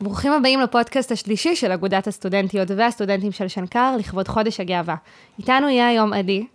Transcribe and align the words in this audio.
ברוכים 0.00 0.32
הבאים 0.32 0.60
לפודקאסט 0.60 1.12
השלישי 1.12 1.56
של 1.56 1.72
אגודת 1.72 2.06
הסטודנטיות 2.06 2.68
והסטודנטים 2.76 3.32
של 3.32 3.48
שנקר 3.48 3.96
לכבוד 3.98 4.28
חודש 4.28 4.60
הגאווה. 4.60 4.96
איתנו 5.38 5.68
יהיה 5.68 5.88
היום 5.88 6.12
עדי, 6.12 6.46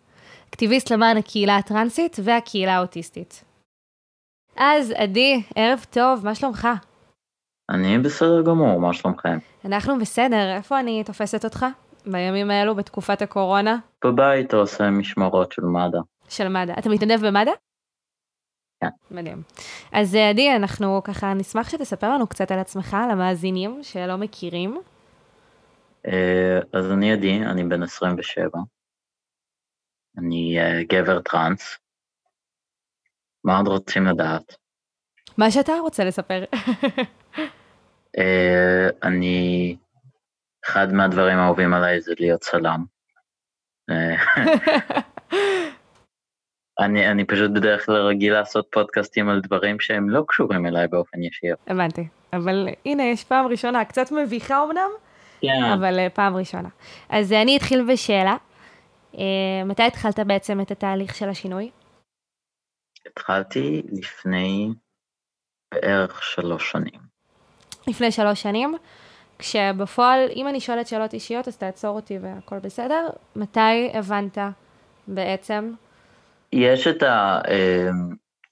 אקטיביסט 0.50 0.92
למען 0.92 1.18
הקהילה 1.18 1.58
הטרנסית 1.58 2.18
והקהילה 2.24 2.76
האוטיסטית. 2.76 3.44
אז 4.56 4.94
עדי, 4.98 5.44
ערב 5.56 5.86
טוב, 5.90 6.26
מה 6.26 6.36
שלומך? 6.36 6.68
אני 7.70 7.98
בסדר 7.98 8.42
גמור, 8.42 8.80
מה 8.80 8.94
שלומכם? 8.94 9.38
אנחנו 9.66 10.00
בסדר, 10.00 10.56
איפה 10.56 10.80
אני 10.80 11.04
תופסת 11.04 11.46
אותך? 11.46 11.66
בימים 12.06 12.52
האלו, 12.52 12.76
בתקופת 12.76 13.22
הקורונה? 13.22 13.78
בבית 14.06 14.54
עושה 14.54 14.90
משמרות 14.90 15.52
של 15.52 15.62
מד"א. 15.62 16.00
של 16.30 16.48
מד"א. 16.48 16.74
אתה 16.80 16.90
מתנדב 16.90 17.28
במד"א? 17.28 17.52
כן. 18.82 18.88
מדהים. 19.12 19.44
אז 19.92 20.16
אה, 20.16 20.30
עדי, 20.30 20.56
אנחנו 20.56 21.02
ככה 21.04 21.34
נשמח 21.34 21.70
שתספר 21.70 22.10
לנו 22.14 22.28
קצת 22.28 22.52
על 22.52 22.60
עצמך, 22.60 22.94
על 22.94 23.12
המאזינים 23.12 23.80
שלא 23.84 24.16
מכירים. 24.16 24.82
אה, 26.08 26.60
אז 26.74 26.92
אני 26.92 27.12
עדי, 27.12 27.40
אני 27.46 27.64
בן 27.64 27.84
27. 27.84 28.60
אני 30.18 30.60
אה, 30.60 30.84
גבר 30.84 31.22
טראנס. 31.22 31.78
מה 33.44 33.58
עוד 33.58 33.68
רוצים 33.68 34.06
לדעת? 34.06 34.56
מה 35.38 35.52
שאתה 35.52 35.74
רוצה 35.82 36.04
לספר. 36.04 36.44
אני, 39.04 39.76
אחד 40.66 40.94
מהדברים 40.94 41.38
האהובים 41.38 41.74
עליי 41.74 42.02
זה 42.02 42.14
להיות 42.20 42.42
צלם. 42.42 42.86
אני, 46.80 47.12
אני 47.12 47.26
פשוט 47.26 47.52
בדרך 47.52 47.86
כלל 47.86 47.96
רגיל 47.96 48.34
לעשות 48.34 48.68
פודקאסטים 48.72 49.30
על 49.30 49.42
דברים 49.42 49.80
שהם 49.80 50.10
לא 50.10 50.24
קשורים 50.28 50.66
אליי 50.66 50.88
באופן 50.88 51.24
ישיר. 51.24 51.56
הבנתי, 51.68 52.08
אבל 52.34 52.68
הנה 52.86 53.04
יש 53.04 53.24
פעם 53.24 53.48
ראשונה, 53.48 53.86
קצת 53.86 54.12
מביכה 54.12 54.64
אמנם, 54.64 54.90
כן. 55.42 55.64
אבל 55.74 56.00
uh, 56.08 56.10
פעם 56.10 56.36
ראשונה. 56.36 56.70
אז 57.10 57.32
uh, 57.32 57.36
אני 57.36 57.58
אתחיל 57.58 57.86
בשאלה, 57.94 58.36
uh, 59.14 59.18
מתי 59.66 59.84
התחלת 59.84 60.20
בעצם 60.20 60.62
את 60.62 60.72
התהליך 60.72 61.16
של 61.16 61.30
השינוי? 61.30 61.70
התחלתי 63.06 63.82
לפני 63.92 64.70
בערך 65.74 66.24
שלוש 66.24 66.72
שנים. 66.72 67.00
לפני 67.88 68.12
שלוש 68.12 68.42
שנים, 68.42 68.76
כשבפועל, 69.40 70.20
אם 70.36 70.48
אני 70.48 70.60
שואלת 70.60 70.88
שאלות 70.88 71.14
אישיות, 71.14 71.48
אז 71.48 71.58
תעצור 71.58 71.96
אותי 71.96 72.18
והכל 72.18 72.60
בסדר. 72.60 73.10
מתי 73.36 73.90
הבנת 73.94 74.38
בעצם 75.08 75.74
יש 76.54 76.88
את 76.88 77.04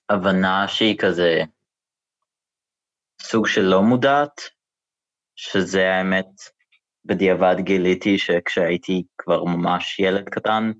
ההבנה 0.09 0.67
שהיא 0.67 0.97
כזה 0.97 1.41
סוג 3.21 3.47
של 3.47 3.61
לא 3.61 3.81
מודעת, 3.81 4.41
שזה 5.35 5.93
האמת, 5.93 6.25
בדיעבד 7.05 7.55
גיליתי 7.59 8.17
שכשהייתי 8.17 9.03
כבר 9.17 9.43
ממש 9.43 9.99
ילד 9.99 10.29
קטן, 10.29 10.71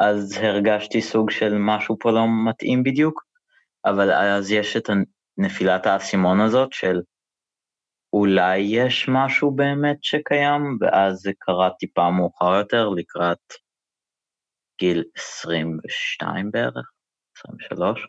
אז 0.00 0.38
הרגשתי 0.42 1.02
סוג 1.02 1.30
של 1.30 1.54
משהו 1.58 1.96
פה 2.00 2.10
לא 2.10 2.24
מתאים 2.48 2.82
בדיוק, 2.82 3.24
אבל 3.84 4.12
אז 4.12 4.50
יש 4.50 4.76
את 4.76 4.90
נפילת 5.38 5.86
האסימון 5.86 6.40
הזאת 6.40 6.72
של 6.72 7.00
אולי 8.12 8.58
יש 8.58 9.08
משהו 9.08 9.50
באמת 9.50 9.96
שקיים, 10.02 10.78
ואז 10.80 11.16
זה 11.16 11.32
קרה 11.38 11.70
טיפה 11.78 12.10
מאוחר 12.10 12.54
יותר, 12.54 12.88
לקראת 12.88 13.38
גיל 14.80 15.04
22 15.16 16.50
בערך, 16.50 16.90
23, 17.38 18.06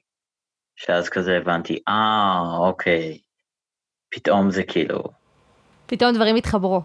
שאז 0.76 1.10
כזה 1.10 1.38
הבנתי, 1.38 1.80
אה, 1.88 2.42
אוקיי, 2.58 3.20
פתאום 4.10 4.52
זה 4.52 4.64
כאילו... 4.64 5.04
פתאום 5.86 6.16
דברים 6.16 6.36
התחברו. 6.36 6.82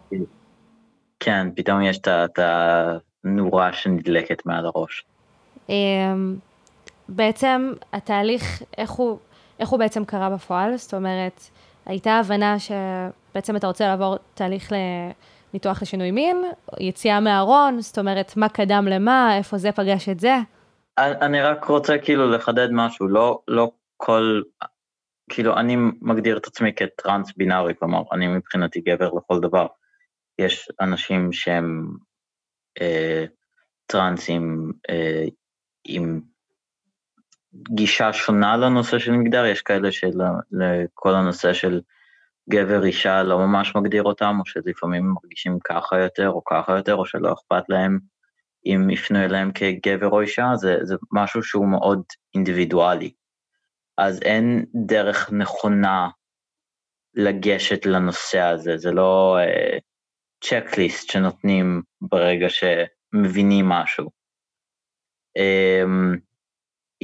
כן, 1.21 1.49
פתאום 1.57 1.83
יש 1.83 1.99
את 1.99 2.39
הנורה 2.39 3.73
שנדלקת 3.73 4.47
מעל 4.47 4.67
הראש. 4.67 5.05
אמ, 5.69 6.37
בעצם 7.09 7.73
התהליך, 7.93 8.63
איך 8.79 8.91
הוא, 8.91 9.19
איך 9.59 9.69
הוא 9.69 9.79
בעצם 9.79 10.05
קרה 10.05 10.31
בפועל? 10.31 10.77
זאת 10.77 10.95
אומרת, 10.95 11.41
הייתה 11.87 12.19
הבנה 12.19 12.57
שבעצם 12.59 13.57
אתה 13.57 13.67
רוצה 13.67 13.87
לעבור 13.87 14.17
תהליך 14.35 14.73
ל... 14.73 14.77
ניתוח 15.57 15.83
לשינוי 15.83 16.11
מין, 16.11 16.45
יציאה 16.81 17.21
מהארון, 17.21 17.81
זאת 17.81 17.99
אומרת, 17.99 18.37
מה 18.37 18.49
קדם 18.49 18.85
למה, 18.91 19.37
איפה 19.39 19.59
זה 19.59 19.73
פגש 19.73 20.09
את 20.09 20.21
זה. 20.21 20.35
אני 20.99 21.43
רק 21.43 21.65
רוצה 21.65 21.99
כאילו 21.99 22.31
לחדד 22.31 22.69
משהו, 22.73 23.09
לא, 23.09 23.41
לא 23.49 23.71
כל, 23.97 24.43
כאילו 25.31 25.57
אני 25.57 25.77
מגדיר 26.01 26.37
את 26.37 26.47
עצמי 26.47 26.73
כטרנס 26.73 27.33
בינארי, 27.37 27.75
כלומר, 27.79 28.03
אני 28.13 28.27
מבחינתי 28.27 28.81
גבר 28.81 29.11
לכל 29.15 29.41
דבר. 29.41 29.67
יש 30.39 30.69
אנשים 30.81 31.33
שהם 31.33 31.91
אה, 32.81 33.25
טרנסים 33.87 34.73
אה, 34.91 35.25
עם 35.85 36.21
גישה 37.55 38.13
שונה 38.13 38.57
לנושא 38.57 38.99
של 38.99 39.13
מגדר, 39.13 39.47
יש 39.47 39.63
כאלה 39.63 39.93
שלכל 39.93 41.15
הנושא 41.15 41.53
של 41.53 41.81
גבר 42.51 42.85
אישה 42.85 43.23
לא 43.23 43.39
ממש 43.39 43.75
מגדיר 43.77 44.03
אותם, 44.03 44.37
או 44.41 44.47
שלפעמים 44.47 45.13
מרגישים 45.15 45.59
ככה 45.65 45.99
יותר 45.99 46.31
או 46.31 46.45
ככה 46.45 46.77
יותר, 46.77 46.95
או 46.95 47.07
שלא 47.07 47.33
אכפת 47.33 47.69
להם 47.69 47.99
אם 48.67 48.91
יפנו 48.91 49.19
אליהם 49.19 49.53
כגבר 49.53 50.09
או 50.09 50.21
אישה, 50.21 50.51
זה, 50.55 50.77
זה 50.83 50.97
משהו 51.13 51.43
שהוא 51.43 51.69
מאוד 51.69 52.03
אינדיבידואלי. 52.35 53.13
אז 53.99 54.23
אין 54.23 54.65
דרך 54.87 55.33
נכונה 55.33 56.09
לגשת 57.15 57.87
לנושא 57.87 58.41
הזה, 58.41 58.77
זה 58.77 58.93
לא 58.93 59.39
צ'קליסט 60.45 61.09
uh, 61.09 61.13
שנותנים 61.13 61.83
ברגע 62.01 62.47
שמבינים 62.49 63.69
משהו. 63.69 64.11
Um, 65.39 66.26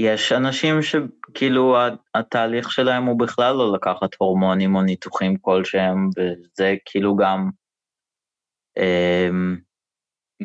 יש 0.03 0.33
אנשים 0.33 0.83
שכאילו 0.83 1.77
התהליך 2.15 2.73
שלהם 2.73 3.05
הוא 3.05 3.19
בכלל 3.19 3.57
לא 3.57 3.73
לקחת 3.73 4.11
הורמונים 4.19 4.75
או 4.75 4.83
ניתוחים 4.83 5.37
כלשהם, 5.37 6.09
וזה 6.17 6.75
כאילו 6.85 7.17
גם 7.17 7.51
אה, 8.79 9.29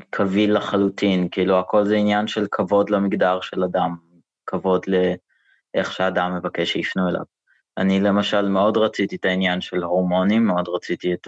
קביל 0.09 0.57
לחלוטין, 0.57 1.28
כאילו 1.31 1.59
הכל 1.59 1.85
זה 1.85 1.96
עניין 1.96 2.28
של 2.28 2.46
כבוד 2.51 2.90
למגדר 2.90 3.41
של 3.41 3.63
אדם, 3.63 3.96
כבוד 4.46 4.85
לאיך 4.88 5.91
שאדם 5.91 6.35
מבקש 6.35 6.73
שיפנו 6.73 7.09
אליו. 7.09 7.23
אני 7.78 8.00
למשל 8.00 8.50
מאוד 8.50 8.78
רציתי 8.78 9.16
את 9.16 9.25
העניין 9.25 9.62
של 9.62 9.84
הורמונים, 9.84 10.47
מאוד 10.47 10.69
רציתי 10.69 11.13
את 11.13 11.28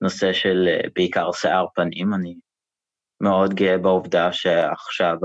הנושא 0.00 0.32
של 0.32 0.68
אה, 0.68 0.88
בעיקר 0.94 1.32
שיער 1.32 1.66
פנים, 1.74 2.14
אני 2.14 2.34
מאוד 3.20 3.54
גאה 3.54 3.78
בעובדה 3.78 4.32
שעכשיו 4.32 5.16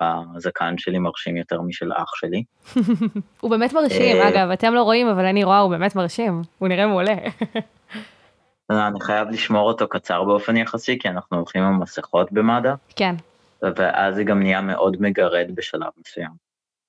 הזקן 0.00 0.74
שלי 0.78 0.98
מרשים 0.98 1.36
יותר 1.36 1.60
משל 1.60 1.92
אח 1.92 2.14
שלי. 2.14 2.44
הוא 3.40 3.50
באמת 3.50 3.72
מרשים, 3.72 4.16
אה, 4.16 4.28
אגב, 4.28 4.50
אתם 4.50 4.74
לא 4.74 4.82
רואים, 4.82 5.08
אבל 5.08 5.24
אני 5.24 5.44
רואה, 5.44 5.58
הוא 5.58 5.70
באמת 5.70 5.96
מרשים, 5.96 6.42
הוא 6.58 6.68
נראה 6.68 6.86
מעולה. 6.86 7.14
אני 8.70 9.00
חייב 9.00 9.28
לשמור 9.28 9.68
אותו 9.68 9.88
קצר 9.88 10.24
באופן 10.24 10.56
יחסי, 10.56 10.98
כי 10.98 11.08
אנחנו 11.08 11.36
הולכים 11.36 11.62
עם 11.62 11.80
מסכות 11.80 12.32
במד"א. 12.32 12.74
כן. 12.96 13.14
ואז 13.62 14.14
זה 14.14 14.24
גם 14.24 14.42
נהיה 14.42 14.60
מאוד 14.60 14.96
מגרד 15.00 15.50
בשלב 15.54 15.88
מסוים. 15.98 16.30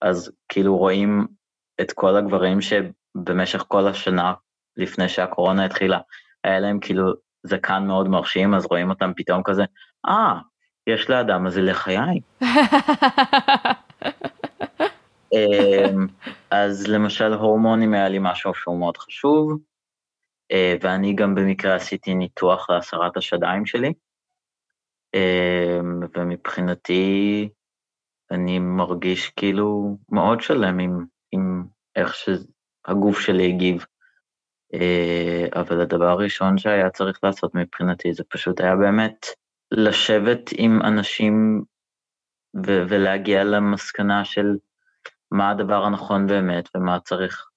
אז 0.01 0.31
כאילו 0.49 0.77
רואים 0.77 1.27
את 1.81 1.91
כל 1.91 2.15
הגברים 2.15 2.59
שבמשך 2.61 3.65
כל 3.67 3.87
השנה 3.87 4.33
לפני 4.77 5.09
שהקורונה 5.09 5.65
התחילה, 5.65 5.99
היה 6.43 6.59
להם 6.59 6.79
כאילו 6.79 7.13
זקן 7.43 7.83
מאוד 7.87 8.07
מרשים, 8.07 8.53
אז 8.53 8.65
רואים 8.65 8.89
אותם 8.89 9.11
פתאום 9.15 9.41
כזה, 9.43 9.63
אה, 10.07 10.39
יש 10.87 11.09
לאדם 11.09 11.47
הזה 11.47 11.61
לחיים. 11.61 12.21
אמ, 15.33 16.07
אז 16.51 16.87
למשל 16.87 17.33
הורמונים 17.33 17.93
היה 17.93 18.09
לי 18.09 18.17
משהו 18.21 18.53
שהוא 18.53 18.79
מאוד 18.79 18.97
חשוב, 18.97 19.59
אה, 20.51 20.75
ואני 20.81 21.13
גם 21.13 21.35
במקרה 21.35 21.75
עשיתי 21.75 22.13
ניתוח 22.13 22.69
להסרת 22.69 23.17
השדיים 23.17 23.65
שלי, 23.65 23.93
אמ, 25.13 25.99
ומבחינתי 26.17 27.49
אני 28.31 28.59
מרגיש 28.59 29.29
כאילו 29.29 29.97
מאוד 30.09 30.41
שלם 30.41 30.79
עם, 30.79 31.05
עם 31.31 31.63
איך 31.95 32.15
שהגוף 32.15 33.19
שלי 33.19 33.47
הגיב. 33.47 33.85
אה, 34.73 35.61
אבל 35.61 35.81
הדבר 35.81 36.05
הראשון 36.05 36.57
שהיה 36.57 36.89
צריך 36.89 37.19
לעשות 37.23 37.55
מבחינתי 37.55 38.13
זה 38.13 38.23
פשוט 38.29 38.61
היה 38.61 38.75
באמת 38.75 39.25
לשבת 39.71 40.49
עם 40.57 40.81
אנשים 40.81 41.63
ו- 42.65 42.83
ולהגיע 42.89 43.43
למסקנה 43.43 44.25
של 44.25 44.57
מה 45.31 45.49
הדבר 45.49 45.83
הנכון 45.83 46.27
באמת 46.27 46.69
ומה 46.75 46.99
צריך, 46.99 47.49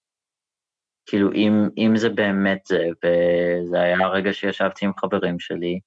כאילו 1.06 1.32
אם, 1.32 1.52
אם 1.78 1.92
זה 1.96 2.08
באמת 2.08 2.60
זה, 2.66 2.84
וזה 3.04 3.80
היה 3.80 3.98
הרגע 3.98 4.32
שישבתי 4.32 4.84
עם 4.84 4.92
חברים 4.96 5.38
שלי, 5.38 5.80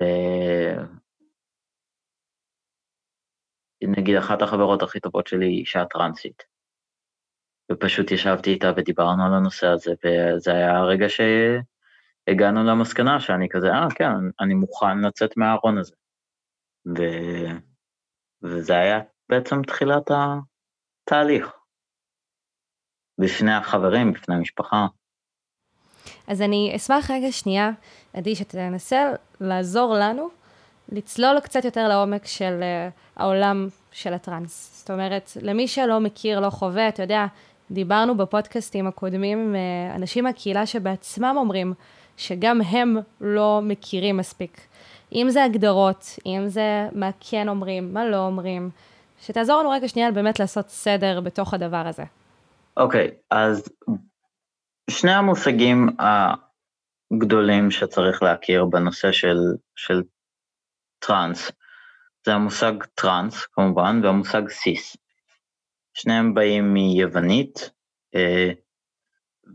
ו... 0.00 0.04
נגיד 3.82 4.16
אחת 4.16 4.42
החברות 4.42 4.82
הכי 4.82 5.00
טובות 5.00 5.26
שלי 5.26 5.46
היא 5.46 5.60
אישה 5.60 5.84
טרנסית. 5.84 6.42
ופשוט 7.72 8.10
ישבתי 8.10 8.50
איתה 8.50 8.72
ודיברנו 8.76 9.26
על 9.26 9.34
הנושא 9.34 9.66
הזה, 9.66 9.92
וזה 10.04 10.52
היה 10.52 10.76
הרגע 10.76 11.06
שהגענו 11.08 12.64
למסקנה 12.64 13.20
שאני 13.20 13.48
כזה, 13.50 13.72
אה, 13.72 13.86
כן, 13.94 14.12
אני 14.40 14.54
מוכן 14.54 14.98
לצאת 14.98 15.36
מהארון 15.36 15.78
הזה. 15.78 15.94
ו... 16.98 17.02
וזה 18.42 18.74
היה 18.74 19.00
בעצם 19.28 19.62
תחילת 19.62 20.10
התהליך. 20.10 21.52
בפני 23.18 23.54
החברים, 23.54 24.12
בפני 24.12 24.34
המשפחה. 24.34 24.86
אז 26.26 26.42
אני 26.42 26.72
אשמח 26.76 27.10
רגע 27.10 27.32
שנייה, 27.32 27.70
עדי, 28.14 28.36
שתנסה 28.36 29.12
לעזור 29.40 29.94
לנו 29.94 30.28
לצלול 30.92 31.40
קצת 31.40 31.64
יותר 31.64 31.88
לעומק 31.88 32.26
של 32.26 32.60
uh, 32.60 33.20
העולם 33.20 33.68
של 33.92 34.14
הטראנס. 34.14 34.78
זאת 34.80 34.90
אומרת, 34.90 35.30
למי 35.42 35.68
שלא 35.68 36.00
מכיר, 36.00 36.40
לא 36.40 36.50
חווה, 36.50 36.88
אתה 36.88 37.02
יודע, 37.02 37.26
דיברנו 37.70 38.16
בפודקאסטים 38.16 38.86
הקודמים 38.86 39.38
עם 39.38 39.54
uh, 39.54 39.96
אנשים 39.96 40.24
מהקהילה 40.24 40.66
שבעצמם 40.66 41.34
אומרים 41.38 41.74
שגם 42.16 42.60
הם 42.60 42.96
לא 43.20 43.60
מכירים 43.62 44.16
מספיק. 44.16 44.60
אם 45.12 45.26
זה 45.30 45.44
הגדרות, 45.44 46.18
אם 46.26 46.42
זה 46.46 46.88
מה 46.92 47.10
כן 47.20 47.48
אומרים, 47.48 47.94
מה 47.94 48.04
לא 48.04 48.26
אומרים, 48.26 48.70
שתעזור 49.20 49.60
לנו 49.60 49.70
רגע 49.70 49.88
שנייה 49.88 50.10
באמת 50.10 50.40
לעשות 50.40 50.68
סדר 50.68 51.20
בתוך 51.20 51.54
הדבר 51.54 51.86
הזה. 51.86 52.04
אוקיי, 52.76 53.08
okay, 53.08 53.12
אז 53.30 53.68
שני 54.90 55.12
המושגים 55.12 55.88
הגדולים 57.12 57.70
שצריך 57.70 58.22
להכיר 58.22 58.64
בנושא 58.64 59.12
של, 59.12 59.38
של 59.76 60.02
טראנס, 60.98 61.52
זה 62.26 62.34
המושג 62.34 62.72
טראנס 62.94 63.46
כמובן 63.46 64.00
והמושג 64.04 64.48
סיס. 64.48 64.96
שניהם 66.00 66.34
באים 66.34 66.74
מיוונית, 66.74 67.70
אה, 68.14 68.50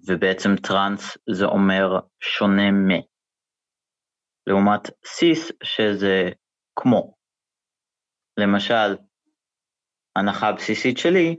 ובעצם 0.08 0.50
טראנס 0.56 1.18
זה 1.30 1.46
אומר 1.46 2.00
שונה 2.20 2.72
מ. 2.72 2.90
לעומת 4.48 4.82
סיס 5.06 5.52
שזה 5.64 6.30
כמו. 6.76 7.16
למשל, 8.38 8.96
הנחה 10.16 10.48
הבסיסית 10.48 10.98
שלי, 10.98 11.36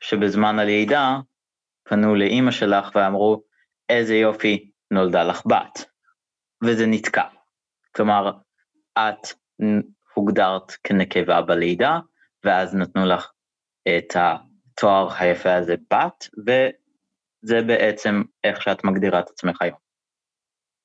שבזמן 0.00 0.58
הלידה 0.58 1.16
פנו 1.88 2.14
לאימא 2.14 2.50
שלך 2.50 2.90
ואמרו, 2.94 3.42
איזה 3.88 4.14
יופי, 4.14 4.70
נולדה 4.90 5.24
לך 5.24 5.42
בת. 5.46 5.90
וזה 6.64 6.84
נתקע. 6.86 7.28
כלומר, 7.96 8.30
את 8.98 9.26
הוגדרת 10.14 10.72
כנקבה 10.84 11.42
בלידה, 11.42 11.98
ואז 12.44 12.74
נתנו 12.74 13.06
לך 13.06 13.32
את 13.88 14.16
התואר 14.78 15.08
היפה 15.18 15.54
הזה 15.54 15.74
בת, 15.92 16.28
וזה 16.38 17.62
בעצם 17.66 18.22
איך 18.44 18.62
שאת 18.62 18.84
מגדירה 18.84 19.20
את 19.20 19.30
עצמך 19.30 19.62
היום. 19.62 19.78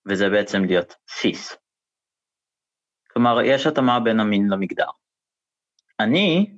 וזה 0.10 0.30
בעצם 0.30 0.64
להיות 0.64 0.96
סיס. 1.10 1.58
כלומר, 3.12 3.42
יש 3.46 3.68
התאמה 3.68 4.00
בין 4.00 4.20
המין 4.20 4.48
למגדר. 4.50 4.88
אני, 6.00 6.54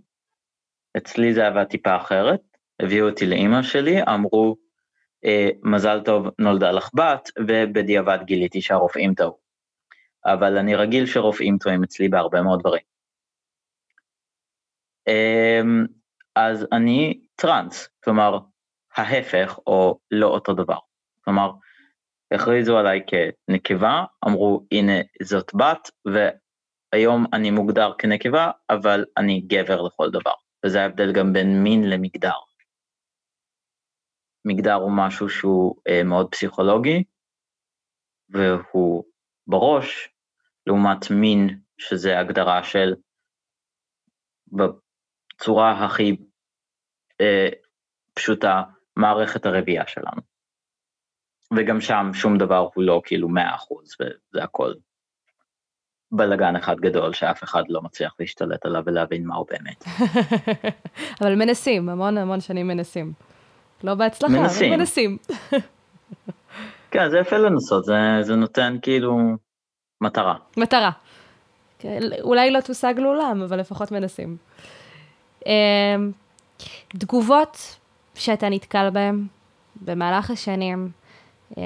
אצלי 0.97 1.33
זה 1.33 1.47
עבד 1.47 1.63
טיפה 1.63 1.95
אחרת, 1.95 2.41
הביאו 2.79 3.09
אותי 3.09 3.25
לאימא 3.25 3.63
שלי, 3.63 4.03
אמרו, 4.03 4.55
אה, 5.25 5.49
מזל 5.63 6.01
טוב, 6.05 6.27
נולדה 6.39 6.71
לך 6.71 6.89
בת, 6.93 7.29
ובדיעבד 7.39 8.19
גיליתי 8.25 8.61
שהרופאים 8.61 9.13
טעו. 9.13 9.37
אבל 10.25 10.57
אני 10.57 10.75
רגיל 10.75 11.05
שרופאים 11.05 11.57
טועים 11.57 11.83
אצלי 11.83 12.09
בהרבה 12.09 12.41
מאוד 12.41 12.59
דברים. 12.59 12.83
אה, 15.07 15.61
אז 16.35 16.67
אני 16.71 17.25
טראנס, 17.35 17.89
כלומר, 18.03 18.39
ההפך 18.95 19.59
או 19.67 19.99
לא 20.11 20.27
אותו 20.27 20.53
דבר. 20.53 20.77
כלומר, 21.21 21.51
הכריזו 22.31 22.77
עליי 22.77 23.01
כנקבה, 23.07 24.03
אמרו, 24.27 24.65
הנה 24.71 24.93
זאת 25.23 25.55
בת, 25.55 25.89
והיום 26.05 27.25
אני 27.33 27.51
מוגדר 27.51 27.91
כנקבה, 27.97 28.51
אבל 28.69 29.05
אני 29.17 29.41
גבר 29.41 29.81
לכל 29.81 30.09
דבר. 30.11 30.33
וזה 30.65 30.81
ההבדל 30.81 31.13
גם 31.13 31.33
בין 31.33 31.63
מין 31.63 31.89
למגדר. 31.89 32.37
מגדר 34.45 34.73
הוא 34.73 34.91
משהו 34.97 35.29
שהוא 35.29 35.75
אה, 35.87 36.03
מאוד 36.03 36.31
פסיכולוגי, 36.31 37.03
והוא 38.29 39.03
בראש, 39.47 40.09
לעומת 40.67 41.11
מין, 41.11 41.59
שזה 41.77 42.19
הגדרה 42.19 42.63
של, 42.63 42.93
בצורה 45.37 45.85
הכי 45.85 46.15
אה, 47.21 47.49
פשוטה, 48.13 48.63
מערכת 48.95 49.45
הרבייה 49.45 49.87
שלנו. 49.87 50.21
וגם 51.55 51.81
שם 51.81 52.09
שום 52.13 52.37
דבר 52.37 52.67
הוא 52.73 52.83
לא 52.83 53.01
כאילו 53.05 53.27
100% 53.27 53.31
וזה 54.01 54.43
הכל 54.43 54.73
בלאגן 56.11 56.55
אחד 56.55 56.75
גדול 56.79 57.13
שאף 57.13 57.43
אחד 57.43 57.63
לא 57.69 57.81
מצליח 57.81 58.15
להשתלט 58.19 58.65
עליו 58.65 58.83
ולהבין 58.85 59.27
מה 59.27 59.35
הוא 59.35 59.47
באמת. 59.49 59.83
אבל 61.21 61.35
מנסים, 61.35 61.89
המון 61.89 62.17
המון 62.17 62.39
שנים 62.41 62.67
מנסים. 62.67 63.13
לא 63.83 63.95
בהצלחה, 63.95 64.33
מנסים. 64.33 64.67
אבל 64.73 64.79
מנסים. 64.79 65.17
כן, 66.91 67.09
זה 67.09 67.19
יפה 67.19 67.37
לנסות, 67.37 67.85
זה, 67.85 67.93
זה 68.21 68.35
נותן 68.35 68.77
כאילו 68.81 69.17
מטרה. 70.01 70.35
מטרה. 70.57 70.91
אולי 72.21 72.51
לא 72.51 72.61
תושג 72.61 72.93
לעולם, 72.97 73.41
אבל 73.41 73.59
לפחות 73.59 73.91
מנסים. 73.91 74.37
אמ, 75.45 76.12
תגובות 76.88 77.77
שאתה 78.15 78.50
נתקל 78.50 78.89
בהן 78.89 79.27
במהלך 79.81 80.31
השנים, 80.31 80.89
אמ, 81.57 81.63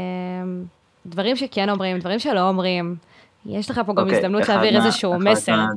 דברים 1.06 1.36
שכן 1.36 1.70
אומרים, 1.70 2.00
דברים 2.00 2.20
שלא 2.20 2.50
אומרים, 2.50 2.96
יש 3.46 3.72
לך 3.72 3.81
פה 3.86 3.94
גם 3.94 3.98
okay, 3.98 4.02
אוקיי, 4.02 4.18
הזדמנות 4.18 4.50
להעביר 4.50 4.80
מה, 4.80 4.86
איזשהו 4.86 5.12
אחד 5.12 5.24
מסר. 5.24 5.56
מה, 5.56 5.68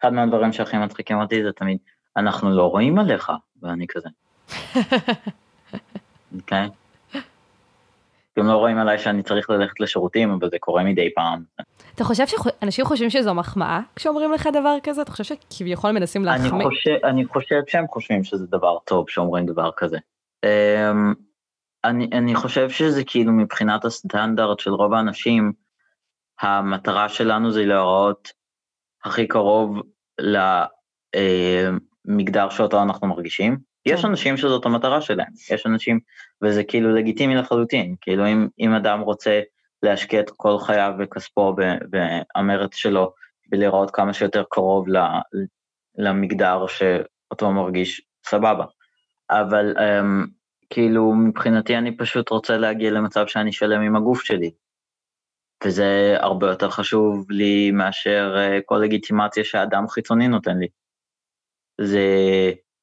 אחד 0.00 0.12
מהדברים 0.12 0.52
שהכי 0.52 0.78
מצחיקים 0.78 1.20
אותי 1.20 1.42
זה 1.42 1.52
תמיד, 1.52 1.78
אנחנו 2.16 2.50
לא 2.50 2.66
רואים 2.66 2.98
עליך, 2.98 3.32
ואני 3.62 3.86
כזה. 3.88 4.08
אוקיי? 6.38 6.68
גם 8.38 8.46
לא 8.46 8.52
רואים 8.52 8.78
עליי 8.78 8.98
שאני 8.98 9.22
צריך 9.22 9.50
ללכת 9.50 9.80
לשירותים, 9.80 10.30
אבל 10.30 10.50
זה 10.50 10.56
קורה 10.58 10.84
מדי 10.84 11.14
פעם. 11.14 11.44
אתה 11.94 12.04
חושב 12.04 12.24
שאנשים 12.26 12.84
חושבים 12.84 13.10
שזו 13.10 13.34
מחמאה 13.34 13.80
כשאומרים 13.96 14.32
לך 14.32 14.48
דבר 14.52 14.76
כזה? 14.82 15.02
אתה 15.02 15.10
חושב 15.10 15.36
שכביכול 15.50 15.90
מנסים 15.90 16.24
להחמיא? 16.24 16.50
אני 16.50 16.64
חושב, 16.64 16.96
אני 17.04 17.24
חושב 17.24 17.60
שהם 17.66 17.86
חושבים 17.88 18.24
שזה 18.24 18.46
דבר 18.46 18.78
טוב 18.78 19.08
שאומרים 19.08 19.46
דבר 19.46 19.70
כזה. 19.76 19.98
Um, 20.46 21.14
אני, 21.84 22.08
אני 22.12 22.34
חושב 22.34 22.70
שזה 22.70 23.04
כאילו 23.04 23.32
מבחינת 23.32 23.84
הסטנדרט 23.84 24.60
של 24.60 24.70
רוב 24.70 24.94
האנשים, 24.94 25.52
המטרה 26.40 27.08
שלנו 27.08 27.50
זה 27.50 27.66
להיראות 27.66 28.32
הכי 29.04 29.28
קרוב 29.28 29.78
למגדר 32.06 32.50
שאותו 32.50 32.82
אנחנו 32.82 33.06
מרגישים. 33.06 33.58
יש 33.86 34.02
כן. 34.02 34.08
אנשים 34.08 34.36
שזאת 34.36 34.66
המטרה 34.66 35.00
שלהם, 35.00 35.32
יש 35.50 35.66
אנשים, 35.66 36.00
וזה 36.42 36.64
כאילו 36.64 36.94
לגיטימי 36.94 37.34
לחלוטין, 37.34 37.94
כאילו 38.00 38.26
אם, 38.26 38.48
אם 38.60 38.74
אדם 38.74 39.00
רוצה 39.00 39.40
להשקיע 39.82 40.20
את 40.20 40.30
כל 40.36 40.58
חייו 40.58 40.92
וכספו 40.98 41.56
במרץ 41.90 42.74
שלו 42.74 43.12
ולראות 43.52 43.90
כמה 43.90 44.14
שיותר 44.14 44.44
קרוב 44.50 44.86
למגדר 45.98 46.66
שאותו 46.66 47.52
מרגיש, 47.52 48.02
סבבה. 48.26 48.64
אבל 49.30 49.74
um, 49.76 50.28
כאילו 50.70 51.14
מבחינתי 51.14 51.76
אני 51.76 51.96
פשוט 51.96 52.30
רוצה 52.30 52.56
להגיע 52.56 52.90
למצב 52.90 53.26
שאני 53.26 53.52
שלם 53.52 53.80
עם 53.80 53.96
הגוף 53.96 54.22
שלי. 54.22 54.50
וזה 55.64 56.16
הרבה 56.18 56.50
יותר 56.50 56.70
חשוב 56.70 57.30
לי 57.30 57.70
מאשר 57.70 58.36
uh, 58.36 58.62
כל 58.64 58.80
לגיטימציה 58.84 59.44
שאדם 59.44 59.88
חיצוני 59.88 60.28
נותן 60.28 60.58
לי. 60.58 60.68
זה 61.80 62.06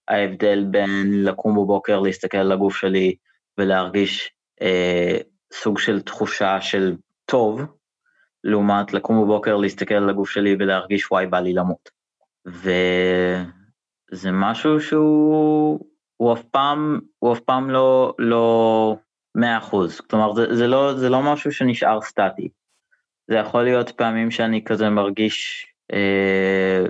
ההבדל 0.07 0.63
בין 0.71 1.23
לקום 1.23 1.55
בבוקר, 1.55 1.99
להסתכל 1.99 2.37
על 2.37 2.51
הגוף 2.51 2.77
שלי 2.77 3.15
ולהרגיש 3.57 4.31
אה, 4.61 5.17
סוג 5.53 5.79
של 5.79 6.01
תחושה 6.01 6.61
של 6.61 6.95
טוב, 7.25 7.61
לעומת 8.43 8.93
לקום 8.93 9.23
בבוקר, 9.23 9.57
להסתכל 9.57 9.95
על 9.95 10.09
הגוף 10.09 10.29
שלי 10.29 10.55
ולהרגיש 10.59 11.11
וואי 11.11 11.27
בא 11.27 11.39
לי 11.39 11.53
למות. 11.53 11.89
וזה 12.45 14.31
משהו 14.31 14.79
שהוא 14.79 15.79
הוא 16.17 16.33
אף 16.33 16.43
פעם, 16.43 16.99
הוא 17.19 17.33
אף 17.33 17.39
פעם 17.39 17.69
לא, 17.69 18.13
לא 18.19 18.97
100%, 19.37 19.41
כלומר 20.09 20.33
זה, 20.33 20.55
זה, 20.55 20.67
לא, 20.67 20.93
זה 20.97 21.09
לא 21.09 21.33
משהו 21.33 21.51
שנשאר 21.51 22.01
סטטי. 22.01 22.49
זה 23.27 23.35
יכול 23.35 23.63
להיות 23.63 23.91
פעמים 23.91 24.31
שאני 24.31 24.63
כזה 24.63 24.89
מרגיש 24.89 25.67
אה, 25.93 26.85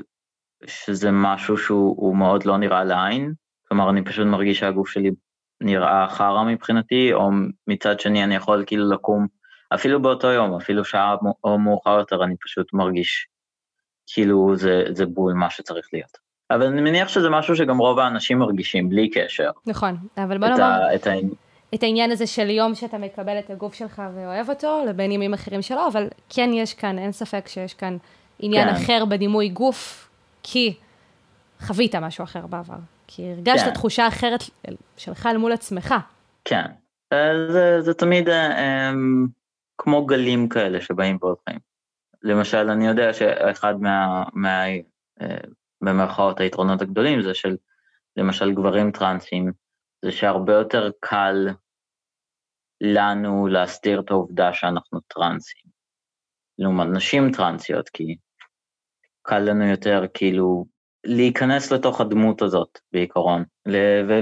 שזה 0.65 1.09
משהו 1.11 1.57
שהוא 1.57 2.15
מאוד 2.15 2.45
לא 2.45 2.57
נראה 2.57 2.83
לעין, 2.83 3.33
כלומר 3.67 3.89
אני 3.89 4.03
פשוט 4.05 4.27
מרגיש 4.27 4.59
שהגוף 4.59 4.89
שלי 4.89 5.11
נראה 5.61 6.07
חרא 6.09 6.43
מבחינתי, 6.43 7.13
או 7.13 7.29
מצד 7.67 7.99
שני 7.99 8.23
אני 8.23 8.35
יכול 8.35 8.63
כאילו 8.67 8.89
לקום, 8.91 9.27
אפילו 9.73 10.01
באותו 10.01 10.27
יום, 10.27 10.55
אפילו 10.55 10.85
שעה 10.85 11.15
או 11.43 11.59
מאוחר 11.59 11.97
יותר, 11.99 12.23
אני 12.23 12.35
פשוט 12.45 12.73
מרגיש 12.73 13.27
כאילו 14.13 14.55
זה, 14.55 14.83
זה 14.91 15.05
בול 15.05 15.33
מה 15.33 15.49
שצריך 15.49 15.87
להיות. 15.93 16.17
אבל 16.51 16.65
אני 16.65 16.81
מניח 16.81 17.07
שזה 17.07 17.29
משהו 17.29 17.55
שגם 17.55 17.77
רוב 17.77 17.99
האנשים 17.99 18.39
מרגישים 18.39 18.89
בלי 18.89 19.09
קשר. 19.09 19.51
נכון, 19.65 19.97
אבל 20.17 20.37
בוא 20.37 20.47
נאמר, 20.47 20.95
את, 20.95 21.07
ה, 21.07 21.11
את 21.75 21.83
העניין 21.83 22.11
הזה 22.11 22.27
של 22.27 22.49
יום 22.49 22.75
שאתה 22.75 22.97
מקבל 22.97 23.39
את 23.39 23.49
הגוף 23.49 23.73
שלך 23.73 24.01
ואוהב 24.15 24.49
אותו, 24.49 24.83
לבין 24.87 25.11
ימים 25.11 25.33
אחרים 25.33 25.61
שלא, 25.61 25.87
אבל 25.87 26.07
כן 26.29 26.49
יש 26.53 26.73
כאן, 26.73 26.99
אין 26.99 27.11
ספק 27.11 27.47
שיש 27.47 27.73
כאן 27.73 27.97
עניין 28.39 28.69
כן. 28.69 28.75
אחר 28.75 29.05
בדימוי 29.05 29.49
גוף, 29.49 30.09
כי 30.43 30.73
חווית 31.59 31.95
משהו 31.95 32.23
אחר 32.23 32.47
בעבר. 32.47 32.97
כי 33.07 33.31
הרגשת 33.31 33.65
כן. 33.65 33.73
תחושה 33.73 34.07
אחרת 34.07 34.43
שלך 34.97 35.25
אל 35.25 35.37
מול 35.37 35.51
עצמך. 35.51 35.93
כן, 36.45 36.65
אה, 37.13 37.51
זה, 37.51 37.81
זה 37.81 37.93
תמיד 37.93 38.29
אה, 38.29 38.89
אמ, 38.89 39.27
כמו 39.77 40.05
גלים 40.05 40.49
כאלה 40.49 40.81
שבאים 40.81 41.17
והולכים. 41.21 41.59
למשל, 42.23 42.69
אני 42.69 42.87
יודע 42.87 43.13
שאחד 43.13 43.75
מה... 43.81 44.23
מה 44.33 44.67
אה, 45.21 45.37
במרכאות 45.81 46.39
היתרונות 46.39 46.81
הגדולים 46.81 47.21
זה 47.21 47.33
של 47.33 47.55
למשל 48.17 48.53
גברים 48.53 48.91
טרנסים, 48.91 49.51
זה 50.05 50.11
שהרבה 50.11 50.53
יותר 50.53 50.91
קל 50.99 51.47
לנו 52.81 53.47
להסתיר 53.47 53.99
את 53.99 54.11
העובדה 54.11 54.53
שאנחנו 54.53 54.99
טרנסים, 55.07 55.71
לעומת 56.57 56.87
נשים 56.93 57.31
טרנסיות, 57.31 57.89
כי 57.89 58.17
קל 59.21 59.39
לנו 59.39 59.65
יותר 59.65 60.05
כאילו 60.13 60.65
להיכנס 61.07 61.71
לתוך 61.71 62.01
הדמות 62.01 62.41
הזאת 62.41 62.79
בעיקרון, 62.93 63.43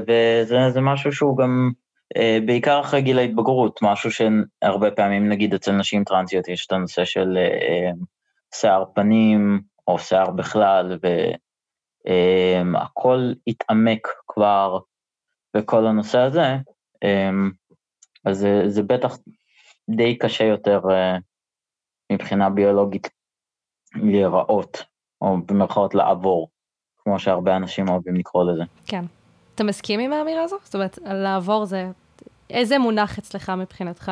וזה 0.07 0.81
משהו 0.81 1.11
שהוא 1.11 1.37
גם 1.37 1.71
אה, 2.17 2.37
בעיקר 2.45 2.81
אחרי 2.81 3.01
גיל 3.01 3.19
ההתבגרות, 3.19 3.79
משהו 3.81 4.11
שהרבה 4.11 4.91
פעמים 4.91 5.29
נגיד 5.29 5.53
אצל 5.53 5.71
נשים 5.71 6.03
טרנסיות 6.03 6.47
יש 6.47 6.65
את 6.65 6.71
הנושא 6.71 7.05
של 7.05 7.37
אה, 7.37 7.91
שיער 8.55 8.83
פנים 8.95 9.61
או 9.87 9.99
שיער 9.99 10.31
בכלל, 10.31 10.99
והכל 12.73 13.19
אה, 13.19 13.33
התעמק 13.47 14.07
כבר 14.27 14.79
בכל 15.55 15.87
הנושא 15.87 16.19
הזה, 16.19 16.55
אז 18.25 18.37
זה, 18.37 18.61
זה 18.67 18.83
בטח 18.83 19.17
די 19.89 20.17
קשה 20.17 20.43
יותר 20.43 20.79
מבחינה 22.11 22.49
ביולוגית 22.49 23.09
להיראות, 23.95 24.83
או 25.21 25.37
במרכאות 25.45 25.95
לעבור, 25.95 26.49
כמו 27.05 27.19
שהרבה 27.19 27.55
אנשים 27.55 27.89
אוהבים 27.89 28.15
לקרוא 28.15 28.51
לזה. 28.51 28.63
כן. 28.85 29.05
אתה 29.55 29.63
מסכים 29.63 29.99
עם 29.99 30.13
האמירה 30.13 30.43
הזו? 30.43 30.57
זאת 30.63 30.75
אומרת, 30.75 30.99
לעבור 31.05 31.65
זה... 31.65 31.91
איזה 32.49 32.79
מונח 32.79 33.17
אצלך 33.17 33.49
מבחינתך 33.49 34.11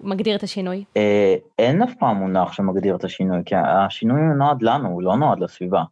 מגדיר 0.00 0.36
את 0.36 0.42
השינוי? 0.42 0.84
אה, 0.96 1.34
אין 1.58 1.82
אף 1.82 1.94
פעם 1.98 2.16
מונח 2.16 2.52
שמגדיר 2.52 2.96
את 2.96 3.04
השינוי, 3.04 3.42
כי 3.46 3.54
השינוי 3.56 4.20
נועד 4.38 4.62
לנו, 4.62 4.88
הוא 4.88 5.02
לא 5.02 5.16
נועד 5.16 5.40
לסביבה. 5.40 5.82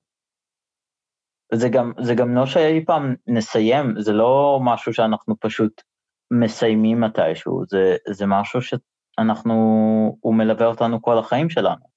זה 1.54 1.68
גם, 1.68 1.92
זה 2.00 2.14
גם 2.14 2.34
לא 2.34 2.46
שאי 2.46 2.84
פעם 2.84 3.14
נסיים, 3.26 3.94
זה 4.00 4.12
לא 4.12 4.60
משהו 4.62 4.94
שאנחנו 4.94 5.34
פשוט 5.40 5.82
מסיימים 6.30 7.00
מתישהו, 7.00 7.62
זה, 7.68 7.96
זה 8.10 8.26
משהו 8.26 8.60
שאנחנו, 8.62 9.54
הוא 10.20 10.34
מלווה 10.34 10.66
אותנו 10.66 11.02
כל 11.02 11.18
החיים 11.18 11.50
שלנו. 11.50 11.89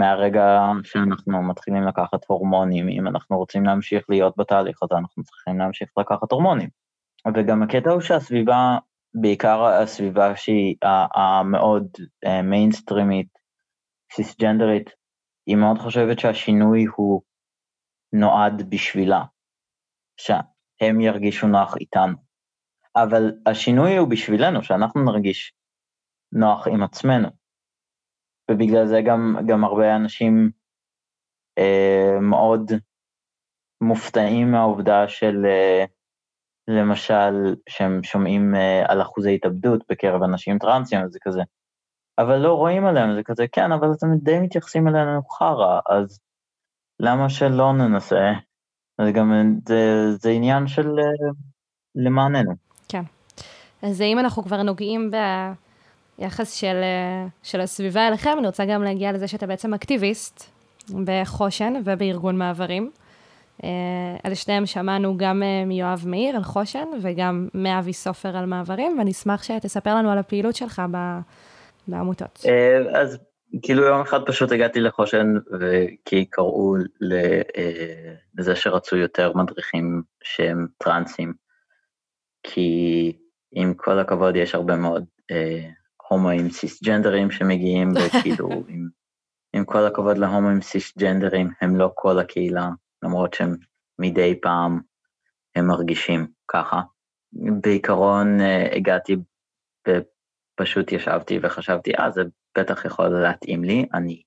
מהרגע 0.00 0.58
שאנחנו 0.84 1.42
מתחילים 1.42 1.82
לקחת 1.82 2.24
הורמונים, 2.26 2.88
אם 2.88 3.08
אנחנו 3.08 3.38
רוצים 3.38 3.64
להמשיך 3.64 4.04
להיות 4.08 4.34
בתהליך 4.36 4.82
הזה, 4.82 4.94
אנחנו 4.98 5.24
צריכים 5.24 5.58
להמשיך 5.58 5.88
לקחת 5.98 6.32
הורמונים. 6.32 6.68
וגם 7.34 7.62
הקטע 7.62 7.90
הוא 7.90 8.00
שהסביבה, 8.00 8.78
בעיקר 9.14 9.64
הסביבה 9.64 10.36
שהיא 10.36 10.76
המאוד 11.14 11.88
מיינסטרימית, 12.44 13.28
סיסג'נדרית, 14.12 14.90
היא 15.46 15.56
מאוד 15.56 15.78
חושבת 15.78 16.18
שהשינוי 16.18 16.84
הוא 16.96 17.22
נועד 18.12 18.70
בשבילה, 18.70 19.24
שהם 20.16 21.00
ירגישו 21.00 21.46
נוח 21.46 21.76
איתנו. 21.76 22.16
אבל 22.96 23.32
השינוי 23.46 23.96
הוא 23.96 24.08
בשבילנו, 24.08 24.62
שאנחנו 24.62 25.04
נרגיש 25.04 25.52
נוח 26.32 26.68
עם 26.68 26.82
עצמנו. 26.82 27.39
ובגלל 28.50 28.86
זה 28.86 29.00
גם, 29.06 29.36
גם 29.46 29.64
הרבה 29.64 29.96
אנשים 29.96 30.50
אה, 31.58 32.20
מאוד 32.20 32.72
מופתעים 33.80 34.50
מהעובדה 34.52 35.08
של, 35.08 35.46
אה, 35.46 35.84
למשל, 36.68 37.54
שהם 37.68 38.02
שומעים 38.02 38.54
אה, 38.54 38.92
על 38.92 39.02
אחוזי 39.02 39.34
התאבדות 39.34 39.84
בקרב 39.90 40.22
אנשים 40.22 40.58
טרנסים, 40.58 41.00
זה 41.08 41.18
כזה, 41.22 41.40
אבל 42.18 42.36
לא 42.36 42.54
רואים 42.54 42.86
עליהם, 42.86 43.14
זה 43.14 43.22
כזה, 43.22 43.46
כן, 43.52 43.72
אבל 43.72 43.88
אתם 43.98 44.06
די 44.22 44.38
מתייחסים 44.38 44.88
אלינו 44.88 45.22
חרא, 45.28 45.80
אז 45.88 46.20
למה 47.00 47.30
שלא 47.30 47.72
ננסה? 47.72 48.32
זה 49.04 49.12
גם, 49.12 49.32
זה, 49.68 50.10
זה 50.16 50.30
עניין 50.30 50.66
של 50.66 50.88
אה, 50.98 51.30
למעננו. 51.94 52.52
כן. 52.88 53.02
אז 53.82 54.00
אם 54.00 54.18
אנחנו 54.18 54.42
כבר 54.42 54.62
נוגעים 54.62 55.10
ב... 55.10 55.16
יחס 56.20 56.54
של, 56.54 56.80
אה, 56.82 57.26
של 57.42 57.60
הסביבה 57.60 58.08
אליכם, 58.08 58.34
אני 58.38 58.46
רוצה 58.46 58.64
גם 58.64 58.82
להגיע 58.82 59.12
לזה 59.12 59.28
שאתה 59.28 59.46
בעצם 59.46 59.74
אקטיביסט 59.74 60.50
בחושן 61.04 61.74
ובארגון 61.84 62.38
מעברים. 62.38 62.90
אה, 63.64 63.68
על 64.22 64.34
שניהם 64.34 64.66
שמענו 64.66 65.16
גם 65.16 65.42
אה, 65.42 65.64
מיואב 65.64 66.02
מאיר 66.06 66.36
על 66.36 66.42
חושן 66.42 66.84
וגם 67.02 67.48
מאבי 67.54 67.92
סופר 67.92 68.36
על 68.36 68.46
מעברים, 68.46 68.98
ואני 68.98 69.10
אשמח 69.10 69.42
שתספר 69.42 69.94
לנו 69.94 70.10
על 70.10 70.18
הפעילות 70.18 70.56
שלך 70.56 70.82
בעמותות. 71.88 72.44
אז 72.94 73.18
כאילו 73.62 73.82
יום 73.82 74.00
אחד 74.00 74.20
פשוט 74.26 74.52
הגעתי 74.52 74.80
לחושן 74.80 75.34
כי 76.04 76.24
קראו 76.24 76.74
לזה 78.38 78.56
שרצו 78.56 78.96
יותר 78.96 79.32
מדריכים 79.34 80.02
שהם 80.22 80.66
טרנסים, 80.78 81.32
כי 82.42 83.12
עם 83.52 83.74
כל 83.74 83.98
הכבוד 83.98 84.36
יש 84.36 84.54
הרבה 84.54 84.76
מאוד 84.76 85.04
הומואים 86.12 86.50
סיסג'נדרים 86.50 87.30
שמגיעים, 87.30 87.92
וכאילו, 88.00 88.48
עם, 88.68 88.88
עם 89.52 89.64
כל 89.64 89.86
הכבוד 89.86 90.18
להומואים 90.18 90.62
סיסג'נדרים, 90.62 91.50
הם 91.60 91.76
לא 91.76 91.90
כל 91.94 92.18
הקהילה, 92.18 92.68
למרות 93.02 93.34
שהם 93.34 93.56
מדי 93.98 94.40
פעם 94.42 94.80
הם 95.56 95.66
מרגישים 95.66 96.26
ככה. 96.48 96.80
בעיקרון 97.32 98.40
אה, 98.40 98.76
הגעתי 98.76 99.16
ופשוט 99.88 100.92
ישבתי 100.92 101.38
וחשבתי, 101.42 101.94
אה, 101.94 102.10
זה 102.10 102.22
בטח 102.58 102.84
יכול 102.84 103.08
להתאים 103.08 103.64
לי, 103.64 103.86
אני 103.94 104.22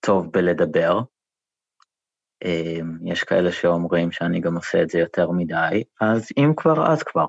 טוב 0.00 0.32
בלדבר. 0.32 1.00
אה, 2.44 2.78
יש 3.04 3.24
כאלה 3.24 3.52
שאומרים 3.52 4.12
שאני 4.12 4.40
גם 4.40 4.56
עושה 4.56 4.82
את 4.82 4.90
זה 4.90 4.98
יותר 4.98 5.30
מדי, 5.30 5.84
אז 6.00 6.28
אם 6.36 6.52
כבר, 6.56 6.92
אז 6.92 7.02
כבר. 7.02 7.26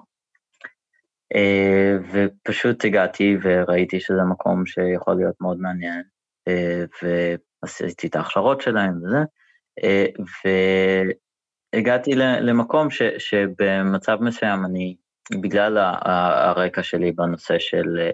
אה, 1.36 1.98
ופשוט 2.12 2.86
הגעתי 2.86 3.38
וראיתי 3.42 4.00
שזה 4.00 4.24
מקום 4.30 4.66
שיכול 4.66 5.16
להיות 5.16 5.36
מאוד 5.42 5.60
מעניין, 5.60 6.04
אה, 6.48 6.84
ועשיתי 7.64 8.08
את 8.08 8.16
ההכשרות 8.16 8.62
שלהם 8.62 8.98
וזה, 9.04 9.24
אה, 9.84 10.06
והגעתי 11.74 12.12
למקום 12.16 12.90
ש, 12.90 13.02
שבמצב 13.18 14.18
מסוים 14.22 14.66
אני, 14.66 14.96
בגלל 15.42 15.78
הרקע 16.06 16.84
שלי 16.84 17.12
בנושא 17.12 17.60
של 17.60 18.10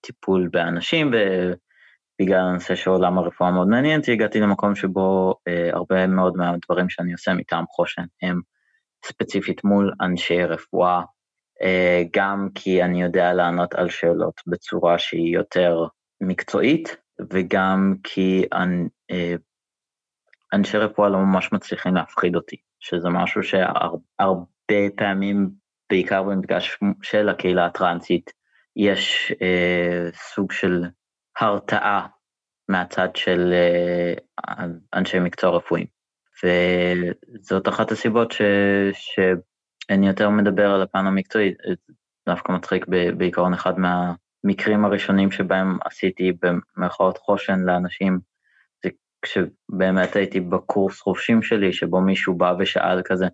טיפול 0.00 0.48
באנשים, 0.52 1.10
ובגלל 1.10 2.40
הנושא 2.40 2.74
שעולם 2.74 3.18
הרפואה 3.18 3.50
מאוד 3.50 3.68
מעניין 3.68 4.00
הגעתי 4.12 4.40
למקום 4.40 4.74
שבו 4.74 5.34
הרבה 5.72 6.06
מאוד 6.06 6.36
מהדברים 6.36 6.90
שאני 6.90 7.12
עושה 7.12 7.34
מטעם 7.34 7.64
חושן 7.66 8.04
הם 8.22 8.40
ספציפית 9.04 9.64
מול 9.64 9.92
אנשי 10.00 10.44
רפואה, 10.44 10.96
אה, 10.98 11.15
גם 12.12 12.48
כי 12.54 12.82
אני 12.82 13.02
יודע 13.02 13.32
לענות 13.32 13.74
על 13.74 13.88
שאלות 13.88 14.40
בצורה 14.46 14.98
שהיא 14.98 15.34
יותר 15.34 15.86
מקצועית, 16.20 16.96
וגם 17.32 17.94
כי 18.02 18.44
אה, 19.10 19.34
אנשי 20.52 20.78
רפואה 20.78 21.08
לא 21.08 21.18
ממש 21.18 21.52
מצליחים 21.52 21.94
להפחיד 21.94 22.36
אותי, 22.36 22.56
שזה 22.80 23.08
משהו 23.08 23.42
שהרבה 23.42 24.44
פעמים, 24.96 25.50
בעיקר 25.90 26.22
במפגש 26.22 26.78
של 27.02 27.28
הקהילה 27.28 27.66
הטרנסית, 27.66 28.32
יש 28.76 29.32
אה, 29.42 30.08
סוג 30.12 30.52
של 30.52 30.84
הרתעה 31.40 32.06
מהצד 32.68 33.08
של 33.16 33.52
אה, 33.52 34.64
אנשי 34.94 35.18
מקצוע 35.18 35.56
רפואיים. 35.56 35.86
וזאת 36.44 37.68
אחת 37.68 37.92
הסיבות 37.92 38.32
ש, 38.32 38.42
אני 39.90 40.06
יותר 40.06 40.30
מדבר 40.30 40.70
על 40.70 40.82
הפן 40.82 41.06
המקצועי, 41.06 41.54
דווקא 42.28 42.52
מצחיק 42.52 42.86
בעיקרון 43.16 43.54
אחד 43.54 43.74
מהמקרים 43.78 44.84
הראשונים 44.84 45.30
שבהם 45.30 45.78
עשיתי 45.84 46.32
במרכאות 46.42 47.18
חושן 47.18 47.60
לאנשים, 47.60 48.18
זה 48.84 48.90
כשבאמת 49.22 50.16
הייתי 50.16 50.40
בקורס 50.40 51.00
חובשים 51.00 51.42
שלי, 51.42 51.72
שבו 51.72 52.00
מישהו 52.00 52.34
בא 52.34 52.54
ושאל 52.58 53.02
כזה, 53.04 53.26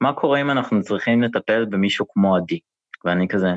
מה 0.00 0.12
קורה 0.12 0.40
אם 0.40 0.50
אנחנו 0.50 0.82
צריכים 0.82 1.22
לטפל 1.22 1.64
במישהו 1.64 2.06
כמו 2.08 2.36
עדי? 2.36 2.58
ואני 3.04 3.28
כזה, 3.28 3.48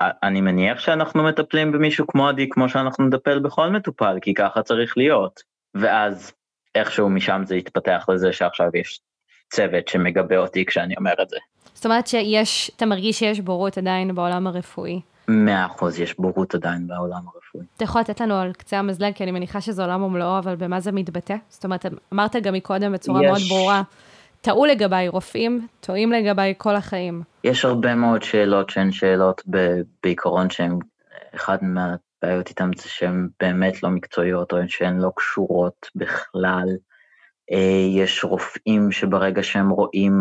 אני 0.00 0.40
מניח 0.40 0.78
שאנחנו 0.78 1.24
מטפלים 1.24 1.72
במישהו 1.72 2.06
כמו 2.06 2.28
עדי 2.28 2.48
כמו 2.50 2.68
שאנחנו 2.68 3.06
נטפל 3.06 3.38
בכל 3.38 3.70
מטופל, 3.70 4.18
כי 4.22 4.34
ככה 4.34 4.62
צריך 4.62 4.96
להיות. 4.96 5.40
ואז 5.74 6.32
איכשהו 6.74 7.10
משם 7.10 7.42
זה 7.44 7.54
התפתח 7.54 8.06
לזה 8.08 8.32
שעכשיו 8.32 8.70
יש 8.74 9.00
צוות 9.50 9.88
שמגבה 9.88 10.36
אותי 10.36 10.64
כשאני 10.64 10.94
אומר 10.98 11.12
את 11.22 11.28
זה. 11.28 11.36
זאת 11.74 11.86
אומרת 11.86 12.06
שיש, 12.06 12.70
אתה 12.76 12.86
מרגיש 12.86 13.18
שיש 13.18 13.40
בורות 13.40 13.78
עדיין 13.78 14.14
בעולם 14.14 14.46
הרפואי. 14.46 15.00
מאה 15.28 15.66
אחוז 15.66 16.00
יש 16.00 16.18
בורות 16.18 16.54
עדיין 16.54 16.86
בעולם 16.86 17.20
הרפואי. 17.34 17.64
אתה 17.76 17.84
יכול 17.84 18.00
לתת 18.00 18.20
לנו 18.20 18.34
על 18.34 18.52
קצה 18.52 18.78
המזלג, 18.78 19.12
כי 19.14 19.24
אני 19.24 19.32
מניחה 19.32 19.60
שזה 19.60 19.82
עולם 19.82 20.02
ומלואו, 20.02 20.38
אבל 20.38 20.56
במה 20.56 20.80
זה 20.80 20.92
מתבטא? 20.92 21.34
זאת 21.48 21.64
אומרת, 21.64 21.86
אמרת 22.12 22.36
גם 22.36 22.54
מקודם 22.54 22.92
בצורה 22.92 23.24
יש... 23.24 23.28
מאוד 23.30 23.40
ברורה, 23.48 23.82
טעו 24.40 24.66
לגביי 24.66 25.08
רופאים, 25.08 25.66
טועים 25.80 26.12
לגביי 26.12 26.54
כל 26.58 26.76
החיים. 26.76 27.22
יש 27.44 27.64
הרבה 27.64 27.94
מאוד 27.94 28.22
שאלות 28.22 28.70
שהן 28.70 28.92
שאלות 28.92 29.42
ב- 29.50 29.80
בעיקרון 30.02 30.50
שהן, 30.50 30.78
אחד 31.34 31.58
מהבעיות 31.62 32.48
איתן 32.48 32.70
זה 32.76 32.88
שהן 32.88 33.28
באמת 33.40 33.82
לא 33.82 33.90
מקצועיות, 33.90 34.52
או 34.52 34.58
שהן 34.68 34.98
לא 34.98 35.10
קשורות 35.16 35.86
בכלל. 35.96 36.68
אה, 37.52 38.02
יש 38.02 38.24
רופאים 38.24 38.92
שברגע 38.92 39.42
שהם 39.42 39.70
רואים, 39.70 40.12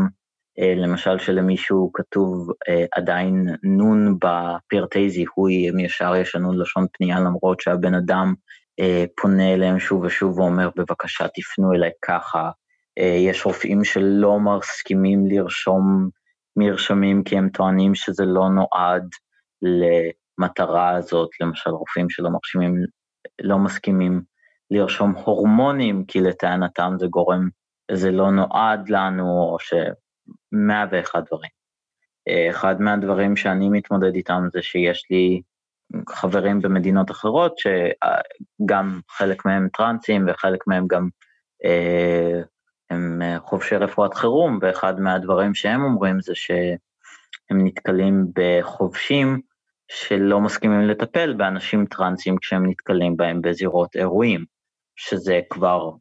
אה, 0.60 0.74
למשל 0.76 1.20
שלמישהו 1.20 1.92
כתוב 1.94 2.50
אה, 2.70 2.86
עדיין 2.96 3.48
נון 3.64 4.18
בפרטי 4.20 5.10
זיהוי, 5.10 5.70
הם 5.70 5.80
ישר 5.80 6.16
ישנו 6.16 6.54
לשון 6.54 6.86
פנייה 6.94 7.20
למרות 7.20 7.62
שהבן 7.62 7.94
אדם 7.94 8.34
פונה 9.22 9.54
אליהם 9.54 9.80
שוב 9.80 10.04
ושוב 10.04 10.40
ואומר 10.40 10.70
בבקשה 10.76 11.28
תפנו 11.28 11.74
אליי 11.74 11.90
ככה. 12.06 12.50
יש 13.00 13.46
רופאים 13.46 13.84
שלא 13.84 14.40
מסכימים 14.40 15.26
לרשום 15.26 16.10
מרשמים 16.58 17.24
כי 17.24 17.38
הם 17.38 17.50
טוענים 17.50 17.96
שזה 17.96 18.26
לא 18.26 18.50
נועד 18.50 19.10
למטרה 19.62 20.90
הזאת, 20.90 21.30
למשל 21.42 21.70
רופאים 21.70 22.10
שלא 22.10 22.30
מרשימים, 22.30 22.76
לא 23.42 23.58
מסכימים 23.58 24.22
לרשום 24.72 25.12
הורמונים, 25.16 26.06
כי 26.06 26.22
לטענתם 26.22 26.94
זה 27.00 27.08
גורם, 27.08 27.50
זה 27.92 28.12
לא 28.12 28.32
נועד 28.32 28.90
לנו, 28.90 29.42
או 29.42 29.58
שמאה 29.60 30.86
ואחד 30.92 31.22
דברים. 31.28 31.56
אחד 32.50 32.82
מהדברים 32.82 33.36
שאני 33.36 33.70
מתמודד 33.70 34.16
איתם 34.16 34.44
זה 34.52 34.62
שיש 34.62 35.06
לי 35.10 35.42
חברים 36.10 36.62
במדינות 36.62 37.12
אחרות, 37.12 37.56
שגם 37.58 39.00
חלק 39.10 39.46
מהם 39.46 39.68
טרנסים 39.74 40.26
וחלק 40.28 40.68
מהם 40.68 40.88
גם 40.88 41.10
אה, 41.66 42.42
הם 42.90 43.22
חובשי 43.40 43.76
רפואת 43.76 44.14
חירום, 44.14 44.60
ואחד 44.62 45.00
מהדברים 45.00 45.56
שהם 45.56 45.84
אומרים 45.84 46.22
זה 46.22 46.36
שהם 46.36 47.66
נתקלים 47.66 48.26
בחובשים 48.36 49.42
שלא 49.92 50.42
מסכימים 50.42 50.82
לטפל 50.82 51.34
באנשים 51.34 51.86
טרנסים 51.86 52.38
כשהם 52.38 52.70
נתקלים 52.70 53.18
בהם 53.18 53.42
בזירות 53.42 53.96
אירועים. 53.96 54.55
שזה 54.96 55.40
כבר 55.50 55.92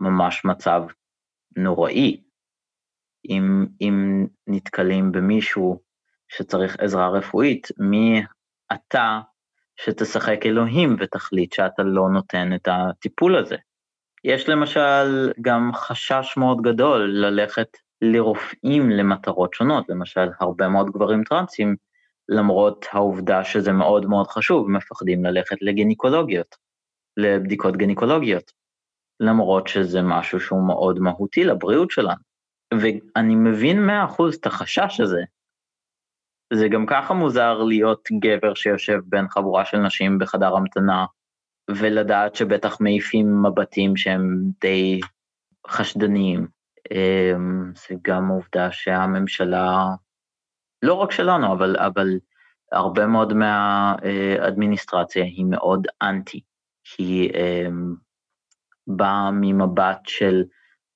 ממש 0.00 0.44
מצב 0.44 0.82
נוראי. 1.56 2.22
אם, 3.28 3.66
אם 3.80 4.26
נתקלים 4.46 5.12
במישהו 5.12 5.80
שצריך 6.28 6.76
עזרה 6.78 7.08
רפואית, 7.08 7.68
מי 7.78 8.22
אתה 8.72 9.20
שתשחק 9.76 10.46
אלוהים 10.46 10.96
ותחליט 11.00 11.52
שאתה 11.52 11.82
לא 11.82 12.08
נותן 12.12 12.54
את 12.54 12.68
הטיפול 12.70 13.36
הזה? 13.36 13.56
יש 14.24 14.48
למשל 14.48 15.32
גם 15.40 15.70
חשש 15.74 16.34
מאוד 16.36 16.62
גדול 16.62 17.10
ללכת 17.10 17.68
לרופאים 18.02 18.90
למטרות 18.90 19.54
שונות, 19.54 19.88
למשל 19.88 20.28
הרבה 20.40 20.68
מאוד 20.68 20.90
גברים 20.90 21.24
טרנסים, 21.24 21.76
למרות 22.28 22.86
העובדה 22.92 23.44
שזה 23.44 23.72
מאוד 23.72 24.06
מאוד 24.06 24.26
חשוב, 24.26 24.70
מפחדים 24.70 25.24
ללכת 25.24 25.56
לגינקולוגיות. 25.60 26.56
לבדיקות 27.16 27.76
גניקולוגיות, 27.76 28.52
למרות 29.20 29.68
שזה 29.68 30.02
משהו 30.02 30.40
שהוא 30.40 30.66
מאוד 30.66 30.98
מהותי 30.98 31.44
לבריאות 31.44 31.90
שלנו. 31.90 32.22
ואני 32.80 33.34
מבין 33.34 33.86
מאה 33.86 34.04
אחוז 34.04 34.34
את 34.34 34.46
החשש 34.46 35.00
הזה. 35.00 35.22
זה 36.52 36.68
גם 36.68 36.86
ככה 36.86 37.14
מוזר 37.14 37.62
להיות 37.62 38.08
גבר 38.20 38.54
שיושב 38.54 38.98
בין 39.04 39.28
חבורה 39.28 39.64
של 39.64 39.78
נשים 39.78 40.18
בחדר 40.18 40.56
המתנה, 40.56 41.06
ולדעת 41.70 42.34
שבטח 42.34 42.80
מעיפים 42.80 43.42
מבטים 43.42 43.96
שהם 43.96 44.50
די 44.60 45.00
חשדניים. 45.68 46.46
אמ, 46.90 47.72
זה 47.74 47.94
גם 48.02 48.28
עובדה 48.28 48.72
שהממשלה, 48.72 49.86
לא 50.82 50.94
רק 50.94 51.12
שלנו, 51.12 51.52
אבל, 51.52 51.76
אבל 51.78 52.08
הרבה 52.72 53.06
מאוד 53.06 53.32
מהאדמיניסטרציה 53.32 55.24
היא 55.24 55.44
מאוד 55.44 55.86
אנטי. 56.02 56.40
היא 56.98 57.30
אה, 57.34 57.66
באה 58.86 59.30
ממבט 59.30 60.00
של 60.06 60.42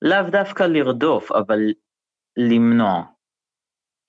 לאו 0.01 0.29
דווקא 0.31 0.63
לרדוף, 0.63 1.31
אבל 1.31 1.59
למנוע. 2.37 3.03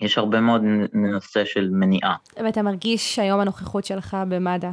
יש 0.01 0.19
הרבה 0.19 0.41
מאוד 0.41 0.63
נושא 0.93 1.45
של 1.45 1.71
מניעה. 1.71 2.17
ואתה 2.37 2.63
מרגיש 2.63 3.19
היום 3.19 3.41
הנוכחות 3.41 3.85
שלך 3.85 4.17
במד"א, 4.29 4.71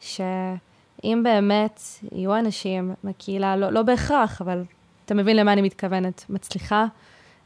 שאם 0.00 1.22
באמת 1.24 1.80
יהיו 2.12 2.38
אנשים 2.38 2.94
מהקהילה, 3.02 3.56
לא, 3.56 3.70
לא 3.70 3.82
בהכרח, 3.82 4.40
אבל 4.40 4.62
אתה 5.04 5.14
מבין 5.14 5.36
למה 5.36 5.52
אני 5.52 5.62
מתכוונת, 5.62 6.24
מצליחה 6.28 6.84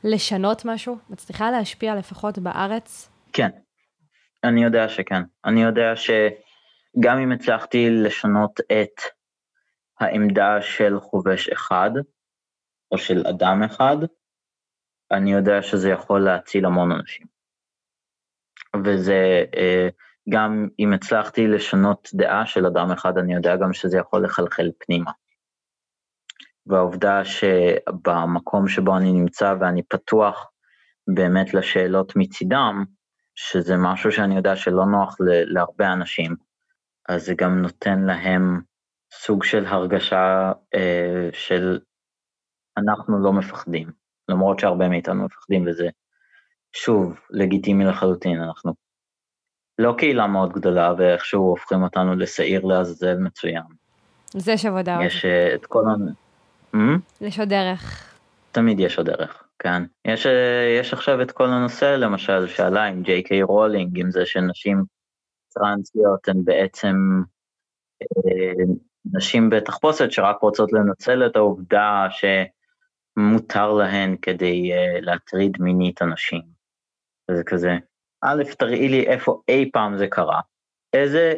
לשנות 0.05 0.65
משהו? 0.65 0.99
מצליחה 1.11 1.51
להשפיע 1.51 1.95
לפחות 1.95 2.39
בארץ? 2.39 3.11
כן, 3.33 3.49
אני 4.45 4.65
יודע 4.65 4.89
שכן. 4.89 5.23
אני 5.45 5.63
יודע 5.63 5.97
ש... 5.97 6.11
גם 7.01 7.19
אם 7.19 7.33
הצלחתי 7.33 7.91
לשנות 7.91 8.61
את 8.61 9.01
העמדה 10.01 10.63
של 10.63 11.01
חובש 11.01 11.49
אחד, 11.49 11.91
או 12.93 12.99
של 12.99 13.27
אדם 13.27 13.63
אחד, 13.63 13.97
אני 15.13 15.33
יודע 15.33 15.63
שזה 15.63 15.91
יכול 15.91 16.21
להציל 16.25 16.67
המון 16.67 16.93
אנשים. 16.93 17.27
וזה, 18.85 19.45
אה, 19.57 19.89
גם 20.29 20.69
אם 20.79 20.93
הצלחתי 20.93 21.47
לשנות 21.47 22.09
דעה 22.15 22.47
של 22.47 22.67
אדם 22.67 22.91
אחד, 22.91 23.19
אני 23.19 23.35
יודע 23.35 23.57
גם 23.57 23.73
שזה 23.73 23.99
יכול 23.99 24.25
לחלחל 24.25 24.71
פנימה. 24.79 25.11
והעובדה 26.67 27.25
שבמקום 27.25 28.69
שבו 28.69 28.97
אני 28.97 29.13
נמצא 29.13 29.55
ואני 29.61 29.83
פתוח 29.83 30.51
באמת 31.15 31.55
לשאלות 31.55 32.13
מצידם, 32.17 32.85
שזה 33.35 33.75
משהו 33.79 34.13
שאני 34.13 34.37
יודע 34.37 34.57
שלא 34.57 34.87
נוח 34.87 35.17
להרבה 35.21 35.93
אנשים, 35.93 36.46
אז 37.09 37.25
זה 37.25 37.35
גם 37.35 37.63
נותן 37.63 38.01
להם 38.01 38.61
סוג 39.13 39.45
של 39.45 39.67
הרגשה 39.67 40.53
אה, 40.75 41.29
של 41.33 41.79
אנחנו 42.79 43.23
לא 43.23 43.33
מפחדים, 43.33 43.91
למרות 44.29 44.59
שהרבה 44.59 44.89
מאיתנו 44.89 45.25
מפחדים 45.25 45.65
וזה 45.67 45.89
שוב 46.73 47.21
לגיטימי 47.31 47.85
לחלוטין, 47.85 48.43
אנחנו 48.43 48.75
לא 49.79 49.95
קהילה 49.99 50.27
מאוד 50.27 50.53
גדולה 50.53 50.93
ואיכשהו 50.99 51.43
הופכים 51.43 51.83
אותנו 51.83 52.17
לשעיר 52.17 52.65
לעזאזל 52.65 53.19
מצוין. 53.19 53.63
זה 54.33 54.53
יש 54.53 54.67
עבודה. 54.67 54.99
יש 55.05 55.25
uh, 55.25 55.55
את 55.55 55.67
כל 55.67 55.85
ה... 55.89 55.95
Hmm? 56.75 56.79
יש 57.21 57.39
עוד 57.39 57.49
דרך. 57.49 58.15
תמיד 58.53 58.81
יש 58.81 58.99
עוד 58.99 59.11
דרך, 59.11 59.45
כן. 59.59 59.83
יש, 60.05 60.27
uh, 60.27 60.31
יש 60.81 60.93
עכשיו 60.93 61.23
את 61.23 61.33
כל 61.33 61.47
הנושא 61.47 61.85
למשל 61.85 62.47
שעלה 62.47 62.85
עם 62.85 63.03
ג'יי 63.03 63.23
קיי 63.23 63.43
רולינג, 63.43 64.01
עם 64.01 64.11
זה 64.11 64.27
שנשים 64.27 64.96
טרנסיות 65.59 66.29
הן 66.29 66.45
בעצם 66.45 66.97
אה, 68.03 68.65
נשים 69.13 69.51
בתחפושת 69.51 70.13
שרק 70.13 70.37
רוצות 70.41 70.73
לנצל 70.73 71.27
את 71.27 71.37
העובדה 71.37 72.07
שמותר 72.11 73.73
להן 73.73 74.17
כדי 74.23 74.73
אה, 74.73 75.01
להטריד 75.01 75.57
מינית 75.61 76.03
אנשים. 76.03 76.43
וזה 77.31 77.45
כזה, 77.45 77.77
א', 78.23 78.43
תראי 78.59 78.89
לי 78.89 79.07
איפה 79.07 79.41
אי 79.49 79.71
פעם 79.73 79.99
זה 79.99 80.07
קרה. 80.07 80.41
איזה, 80.93 81.35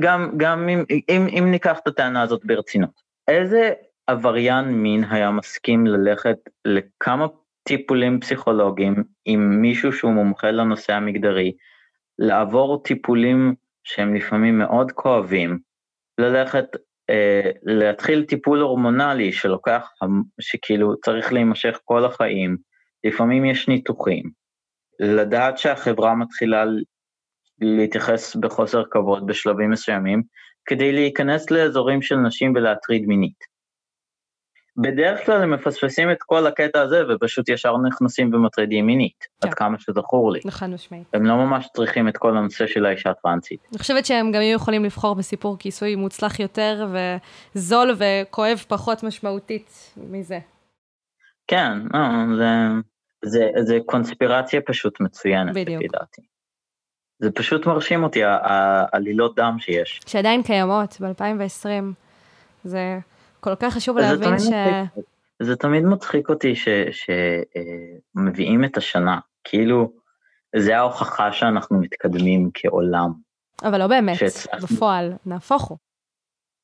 גם, 0.00 0.30
גם 0.36 0.68
אם, 0.68 0.84
אם, 1.08 1.26
אם 1.38 1.50
ניקח 1.50 1.78
את 1.78 1.86
הטענה 1.86 2.22
הזאת 2.22 2.44
ברצינות, 2.44 3.02
איזה 3.28 3.72
עבריין 4.06 4.64
מין 4.64 5.04
היה 5.10 5.30
מסכים 5.30 5.86
ללכת 5.86 6.36
לכמה 6.64 7.26
טיפולים 7.62 8.20
פסיכולוגיים 8.20 9.04
עם 9.24 9.60
מישהו 9.62 9.92
שהוא 9.92 10.12
מומחה 10.12 10.50
לנושא 10.50 10.92
המגדרי, 10.92 11.52
לעבור 12.18 12.82
טיפולים 12.82 13.54
שהם 13.84 14.14
לפעמים 14.14 14.58
מאוד 14.58 14.92
כואבים, 14.92 15.58
ללכת, 16.18 16.64
אה, 17.10 17.50
להתחיל 17.62 18.24
טיפול 18.24 18.60
הורמונלי 18.60 19.32
שלוקח, 19.32 19.90
שכאילו 20.40 21.00
צריך 21.04 21.32
להימשך 21.32 21.80
כל 21.84 22.04
החיים, 22.04 22.56
לפעמים 23.04 23.44
יש 23.44 23.68
ניתוחים, 23.68 24.30
לדעת 25.00 25.58
שהחברה 25.58 26.14
מתחילה 26.14 26.64
להתייחס 27.60 28.36
בחוסר 28.36 28.82
כבוד 28.90 29.26
בשלבים 29.26 29.70
מסוימים, 29.70 30.22
כדי 30.66 30.92
להיכנס 30.92 31.50
לאזורים 31.50 32.02
של 32.02 32.16
נשים 32.16 32.52
ולהטריד 32.54 33.06
מינית. 33.06 33.53
בדרך 34.76 35.26
כלל 35.26 35.42
הם 35.42 35.50
מפספסים 35.50 36.10
את 36.10 36.22
כל 36.22 36.46
הקטע 36.46 36.80
הזה 36.80 37.02
ופשוט 37.08 37.48
ישר 37.48 37.76
נכנסים 37.76 38.34
ומטרידים 38.34 38.86
מינית, 38.86 39.24
כן. 39.40 39.48
עד 39.48 39.54
כמה 39.54 39.78
שזכור 39.78 40.32
לי. 40.32 40.40
חד 40.50 40.66
משמעית. 40.66 41.04
הם 41.14 41.26
לא 41.26 41.36
ממש 41.36 41.68
צריכים 41.76 42.08
את 42.08 42.16
כל 42.16 42.36
הנושא 42.36 42.66
של 42.66 42.86
האישה 42.86 43.10
הטרנסית. 43.10 43.60
אני 43.72 43.78
חושבת 43.78 44.06
שהם 44.06 44.32
גם 44.32 44.40
היו 44.40 44.56
יכולים 44.56 44.84
לבחור 44.84 45.14
בסיפור 45.14 45.58
כיסוי 45.58 45.94
מוצלח 45.94 46.40
יותר 46.40 46.86
וזול 47.54 47.96
וכואב 47.98 48.64
פחות 48.68 49.02
משמעותית 49.02 49.94
מזה. 49.96 50.38
כן, 51.46 51.72
לא, 51.92 52.36
זה, 52.36 52.50
זה, 53.24 53.50
זה 53.60 53.78
קונספירציה 53.86 54.60
פשוט 54.60 55.00
מצוינת, 55.00 55.54
בדיוק. 55.54 55.82
לפי 55.82 55.88
דעתי. 55.88 56.22
זה 57.18 57.30
פשוט 57.30 57.66
מרשים 57.66 58.04
אותי, 58.04 58.20
העלילות 58.24 59.36
דם 59.36 59.56
שיש. 59.58 60.00
שעדיין 60.06 60.42
קיימות 60.42 61.00
ב-2020. 61.00 61.66
זה 62.64 62.98
כל 63.44 63.54
כך 63.60 63.74
חשוב 63.74 63.98
להבין 63.98 64.38
ש... 64.38 64.42
מצחיק- 64.42 65.04
זה 65.42 65.56
תמיד 65.56 65.84
מצחיק 65.84 66.28
אותי 66.28 66.54
שמביאים 68.16 68.64
את 68.64 68.76
השנה, 68.76 69.18
כאילו, 69.44 69.92
זה 70.56 70.76
ההוכחה 70.78 71.32
שאנחנו 71.32 71.80
מתקדמים 71.80 72.50
כעולם. 72.54 73.12
אבל 73.62 73.78
לא 73.78 73.86
באמת, 73.86 74.16
שהצלחנו. 74.16 74.66
בפועל, 74.66 75.12
נהפוך 75.26 75.62
הוא. 75.62 75.78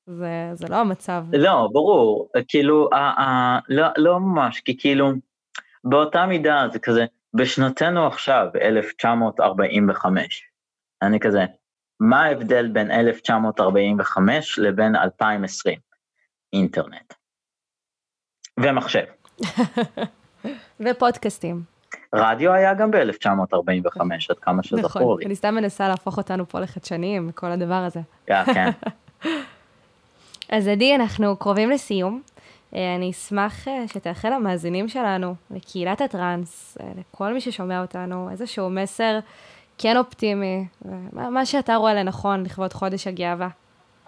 זה, 0.07 0.51
זה 0.55 0.66
לא 0.69 0.77
המצב. 0.77 1.25
לא, 1.33 1.69
ברור, 1.73 2.29
כאילו, 2.49 2.88
ה- 2.93 2.97
ה- 3.23 3.59
לא, 3.69 3.87
לא 3.97 4.21
ממש, 4.21 4.61
כי 4.61 4.79
כאילו, 4.79 5.12
באותה 5.85 6.27
מידה 6.27 6.66
זה 6.73 6.79
כזה, 6.79 7.05
בשנתנו 7.35 8.07
עכשיו, 8.07 8.47
1945, 8.61 10.43
אני 11.03 11.21
כזה, 11.21 11.45
מה 12.01 12.25
ההבדל 12.25 12.69
בין 12.69 12.90
1945 12.90 14.59
לבין 14.59 14.97
2020? 14.97 15.89
אינטרנט. 16.53 17.15
ומחשב. 18.61 19.05
ופודקאסטים. 20.81 21.63
רדיו 22.15 22.53
היה 22.53 22.75
גם 22.75 22.91
ב-1945, 22.91 24.01
עד 24.31 24.39
כמה 24.41 24.63
שזכור 24.63 24.85
נכון, 24.85 25.19
לי. 25.19 25.27
אני 25.27 25.37
סתם 25.37 25.55
מנסה 25.55 25.89
להפוך 25.89 26.19
אותנו 26.19 26.49
פה 26.49 26.61
לחדשניים, 26.61 27.33
כל 27.33 27.47
הדבר 27.47 27.75
הזה. 27.75 28.01
כן, 28.27 28.45
כן. 28.55 28.71
אז 30.57 30.69
עדי, 30.69 30.95
אנחנו 30.95 31.37
קרובים 31.37 31.71
לסיום. 31.71 32.23
אה, 32.75 32.95
אני 32.97 33.11
אשמח 33.11 33.69
אה, 33.69 33.89
שתאחל 33.89 34.29
למאזינים 34.29 34.89
שלנו, 34.89 35.35
לקהילת 35.51 36.01
הטראנס, 36.01 36.79
אה, 36.81 36.89
לכל 36.99 37.33
מי 37.33 37.41
ששומע 37.41 37.83
אותנו, 37.83 38.31
איזשהו 38.31 38.71
מסר 38.71 39.19
כן 39.79 39.97
אופטימי, 39.97 40.67
מה 41.13 41.47
שאתה 41.47 41.75
רואה 41.75 41.95
לנכון 41.95 42.43
לכבוד 42.43 42.73
חודש 42.73 43.07
הגאווה. 43.07 43.49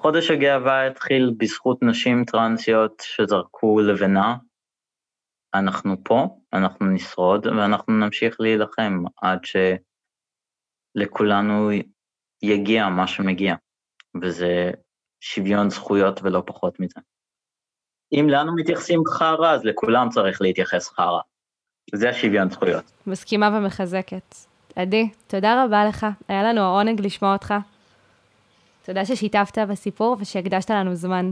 חודש 0.02 0.30
הגאווה 0.30 0.86
התחיל 0.86 1.34
בזכות 1.36 1.82
נשים 1.82 2.24
טרנסיות 2.24 3.02
שזרקו 3.06 3.80
לבנה. 3.80 4.36
אנחנו 5.54 6.04
פה, 6.04 6.38
אנחנו 6.52 6.86
נשרוד, 6.86 7.46
ואנחנו 7.46 7.92
נמשיך 7.92 8.36
להילחם 8.40 9.04
עד 9.22 9.38
שלכולנו 10.96 11.70
יגיע 12.42 12.88
מה 12.88 13.06
שמגיע, 13.06 13.54
וזה 14.22 14.70
שוויון 15.20 15.70
זכויות 15.70 16.20
ולא 16.22 16.42
פחות 16.46 16.80
מזה. 16.80 17.00
אם 18.12 18.26
לנו 18.28 18.54
מתייחסים 18.56 19.00
חרא, 19.06 19.50
אז 19.50 19.64
לכולם 19.64 20.08
צריך 20.08 20.42
להתייחס 20.42 20.88
חרא. 20.88 21.20
זה 21.94 22.10
השוויון 22.10 22.50
זכויות. 22.50 22.92
מסכימה 23.06 23.58
ומחזקת. 23.58 24.34
עדי, 24.76 25.10
תודה 25.26 25.64
רבה 25.64 25.84
לך, 25.84 26.06
היה 26.28 26.42
לנו 26.42 26.60
העונג 26.60 27.00
לשמוע 27.00 27.32
אותך. 27.32 27.54
תודה 28.82 29.04
ששיתפת 29.04 29.58
בסיפור 29.58 30.16
ושהקדשת 30.20 30.70
לנו 30.70 30.94
זמן. 30.94 31.30